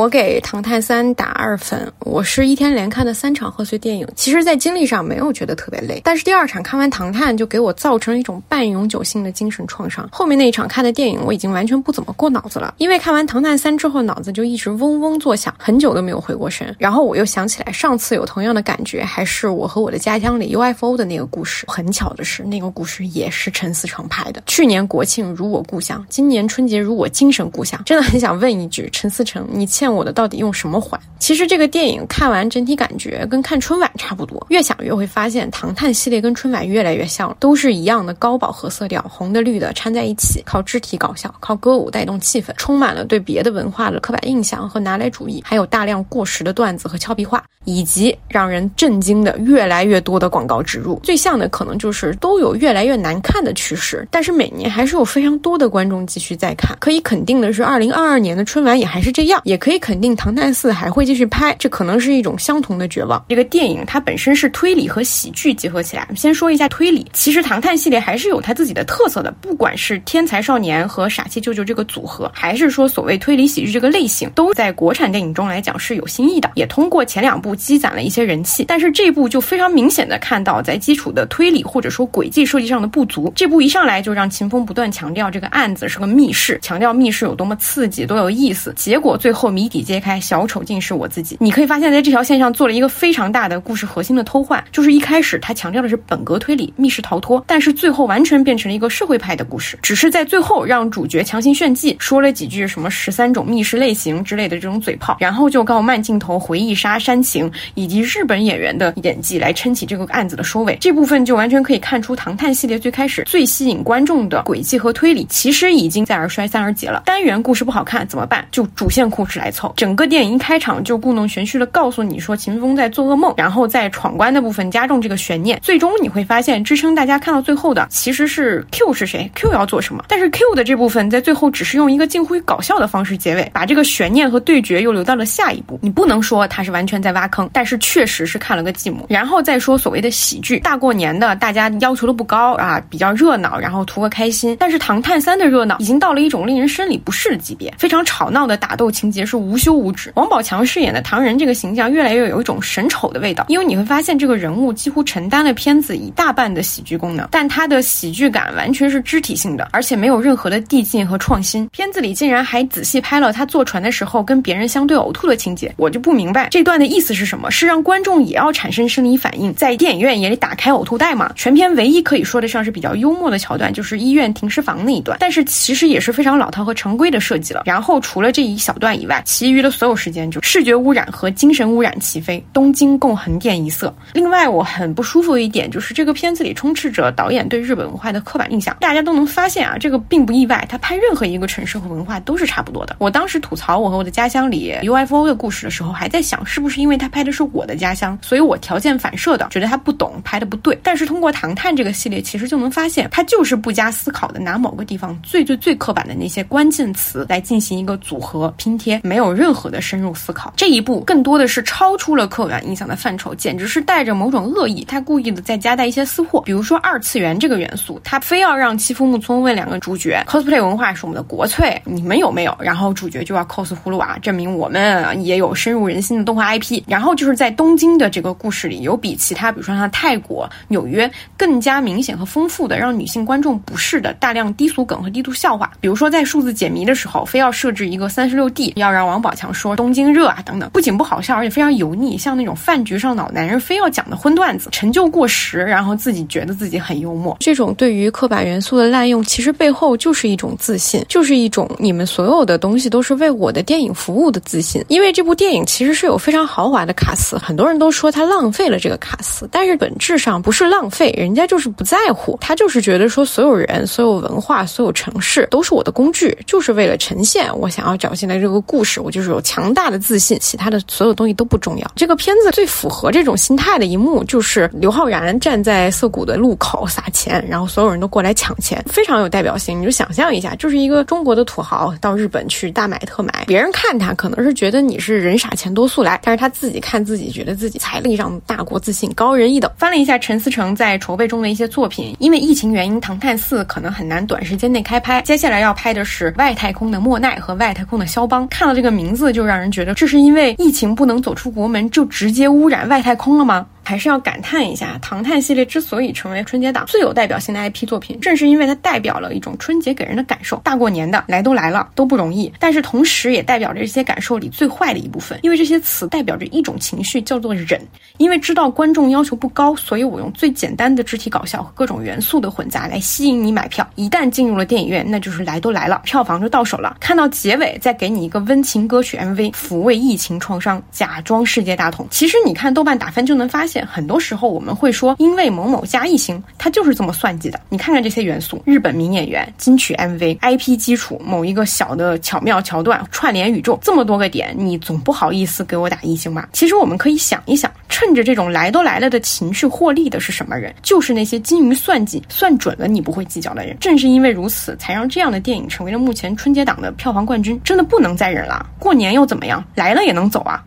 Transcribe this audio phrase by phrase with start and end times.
[0.00, 1.92] 我给《唐探三》打二分。
[1.98, 10.08] 我是一天连看的三场贺岁电影，其实，在精力上没有觉得特别累，但是第二场看完《唐探》就给我造成了一种半永久性的精神创伤。
[10.10, 16.74] 后面那一场看的电影，我已经完全不怎么过脑子了，因为看完《唐探三》之后，脑子就一直嗡嗡作响，很久都没有回过神。
[16.78, 21.66] 然后我又想起来，上次有同样的感觉，还是我和我的家乡里 UFO 的那个故事。
[21.68, 24.42] 很巧的是，那个故事也是陈思诚拍的。
[24.46, 27.78] 去年国庆如我故乡，今年春节如我精神故乡。
[27.84, 31.00] 真的很想问一句，陈思诚，你欠我的到底用什么还？
[31.18, 34.44] 其实这个电影看完整体感觉跟看春晚差不多。
[34.50, 50.98] 越想越会发现，《唐探》系列跟春晚越来越像了，都是一样的高饱和色调，红的绿的掺在一起，靠肢体搞笑，靠歌舞带动气氛，充满了对别的文化的刻板印象和拿来主义，还有大量过时的段子和俏皮话，以及让人震惊的越来越多的广告植入。
[51.02, 56.76] 最像的可能就是都有越来越难看的趋势，但是每年还是有非常多的观众继续在看。
[56.80, 57.60] 可以肯定的是。
[57.70, 63.24] 二零二二年的春晚也还是这样，也可以肯定《唐探四》还会继续拍，这可能是一种相同的绝望。
[63.28, 66.06] 这个电影它本身是推理和喜剧结合起来。
[66.14, 78.64] 先说一下推理，其实《唐探》系列还是有它自己的特色的，不管是天才少年和傻气舅舅这个组合，还是说所谓推理喜剧这个类型，都在国产电影中来讲是有新意的，也通过前两部积攒了一些人气。
[78.66, 83.32] 但是这部就非常明显的看到，在基础的推理或者说轨迹设计上的不足。
[83.34, 87.56] 这部一上来就让秦风不断强调这个案子是个密室，强调密室有多么。
[87.60, 91.36] 刺激多有意思，结果最后谜底揭开，小丑竟是我自己。
[91.38, 110.74] 你可以发现，在这条线上做了一个非常大的故事核心的偷换，就是一开始他强调的是本格推理、密室逃脱，但是最后完全变成了一个社会派的故事，只是在最后让主角强行炫技，说了几句什么十三种密室类型之类的这种嘴炮，然后就靠慢镜头、回忆杀、煽情以及日本演员的演技来撑起这个案子的收尾。
[110.80, 117.02] 这部分就完全可以看出，《唐探》系列最开始最吸引观众的轨迹和推理，其实已经在而衰、三而竭了。
[117.04, 117.38] 单元。
[117.42, 118.46] 故事不好看怎么办？
[118.52, 119.72] 就主线故事来凑。
[119.76, 125.58] 整个电影一开场就故弄玄虚的告诉你说秦风在做噩梦，然后在闯关的部分加重这个悬念。
[125.62, 130.04] 最终你会发现，支撑大家看到最后的其实是 Q 是谁，Q 要做什么。
[130.08, 135.78] 但是 Q 的这部分在最后只是用一个近乎于搞笑的方式结尾，把这个悬念和对决又留到了下一步。
[135.82, 138.98] 你不能说他是完全在挖坑，但是确实是看了个寂寞。
[139.08, 144.56] 然后再说所谓的喜剧，大过年的大家要求都不高啊，比较热闹，然后图个开心。
[144.58, 147.40] 但是《唐探三》的热闹已经到了一种令人生理不适的。
[147.40, 150.12] 级别非常吵闹的打斗情节是无休无止。
[150.14, 161.66] 王宝强饰演的唐人这个形象越来越有一种神丑的味道，因为你会发现这个人物几乎承担了片子一大半的喜剧功能，但他的喜剧感完全是肢体性的，而且没有任何的递进和创新。
[161.68, 167.50] 片子里竟然还仔细拍了他坐船的时候跟别人相对呕吐的情节，我就不明白这段的意思是什么？
[167.50, 171.32] 是让观众也要产生生理反应，在电影院也得打开呕吐袋吗？
[171.36, 177.20] 全片唯一可以说得上是比较幽默的桥段，就是医院停尸房那一段，但是其实也是非常老套和常规的。
[177.20, 183.94] 设计了，然后除了这一小段以外，其余的所有时间就视觉污染和精神污染齐飞，东京共横店一色。
[184.12, 188.76] 另外，我很不舒服一点就是这个片子里充斥着导演对日本文化的刻板印象。
[188.80, 192.96] 大家都能发现啊，这个并不意外，他拍任何一个城市和文化都是差不多的。
[192.98, 200.76] 我当时吐槽我和我的家乡里 UFO 的故事的时候，还在想是不是因为他拍的是我的家乡，所以我条件反射的觉得他不懂，拍的不对。
[200.82, 207.20] 但是通过《唐探》这个系列，其实就能发现，他就是不加思考的拿某个地方最最最刻板的那些关键词。
[207.28, 210.50] 来进行一个组合拼贴，没有没有任何的深入思考。
[210.56, 214.82] 这一步更多的是超出了刻板印象的范畴，简直是带着某种恶意。
[214.88, 222.56] 他故意的在夹带一些私货，比如说二次元这个元素，他非要让欺负木村问两个主角，cosplay 文化是我们的国粹，你们有没有？
[222.60, 226.82] 然后主角就要 cos 葫芦娃，证明我们也有深入人心的动画 IP。
[226.86, 237.10] 然后就是在东京的这个故事里，有比其他，比如说像泰国、纽约更加明显和丰富的让女性观众不适的大量低俗梗和低俗笑话，比如说在数字解谜的时候。
[237.26, 247.36] 非要设置一个三十六 D，要让王宝强说东京热啊等等，不仅不好笑，而且非常油腻，像那种饭局上老男人非要讲的荤段子，陈旧过时，然后自己觉得自己很幽默。
[247.40, 254.84] 这种对于刻板元素的滥用，其实背后就是一种自信，就是一种你们所有的东西都是为我的电影服务的自信。
[254.86, 266.96] 因为这部电影其实是有非常豪华的卡司，很多人都说他浪费了这个卡司，但是本质上不是浪费，人家就是不在乎，他就是觉得说所有人、所有文化、所有城市都是我的工具，就是为了。
[267.00, 271.90] 呈现我想要找进来这个故事，我就是有强大的自信，其他的所有东西都不重要。
[271.96, 279.80] 这个片子最符合这种心态的一幕，就是刘昊然站在涩谷的路口撒钱，然后所有人都过来抢钱，非常有代表性。
[279.80, 289.70] 你就想象一下，就是一个中国的土豪到日本去大买特买，别人看他可能是觉得你是人傻钱多速来，但是他自己看自己，觉得自己财力上大国自信，高人一等。
[289.78, 296.90] 翻了一下陈思诚在筹备中的一些作品，因为疫情原因，《唐探四》可能很难短时间内开拍，接下来要拍的是外太空。
[296.90, 303.66] 的莫奈和外太空的肖邦，看了这个名字就让人觉得，这是因为疫情不能走出国门，就直接污染外太空了吗？
[303.82, 310.56] 还是要感叹一下，《唐探》系列之所以成为春节档最有代表性的 IP 作品，正是因为它代表了一种春节给人的感受。
[310.64, 317.80] 大过年的来都来了，都不容易，但是同时也代表着这些感受里最坏的一部分，因为这些词代表着一种情绪，叫做忍。
[318.18, 323.88] 因为知道观众要求不高，所以我用最简单的肢体搞笑和各种元素的混杂来吸引你买票。
[323.94, 326.96] 一旦进入了电影院，那就是来都来了，票房就到手了。
[327.00, 332.06] 看到结尾，再给你一个温情歌曲 MV，抚慰疫情创伤，假装世界大同。
[332.10, 333.86] 其实你看豆瓣打分就能发现现。
[333.86, 337.60] 很多时候我们会说，因为某某加一星，它就是这么算计的。
[337.68, 346.48] 你看看这些元素：日本名演员、金曲 MV、IP 基础、某一个小的巧妙桥段、串联宇宙，这么多个点，你总不好意思给我打一星吧？
[346.52, 350.74] 其实我们可以想一想，趁着这种来都来了的情绪获利的是什么人？
[350.82, 353.76] 就是那些精于算计、算准了你不会计较的人。
[353.78, 357.60] 正是因为如此，才让这样的电影成为了目前春节档的票房冠军。
[357.62, 359.62] 真的不能再忍了，过年又怎么样？
[359.74, 360.64] 来了也能走啊！